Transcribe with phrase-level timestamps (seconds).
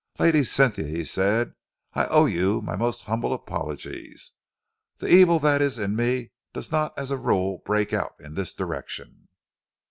[0.17, 1.53] "Lady Cynthia," he said,
[1.93, 4.31] "I owe you my most humble apologies.
[4.97, 8.51] The evil that is in me does not as a rule break out in this
[8.51, 9.27] direction."